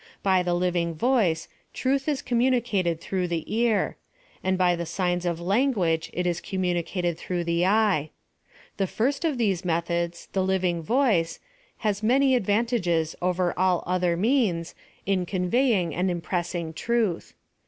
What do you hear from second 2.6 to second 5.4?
SALVATION. 235 cated throiigh the ear; and by the signs of